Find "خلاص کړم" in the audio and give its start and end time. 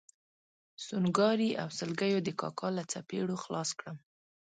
3.43-3.97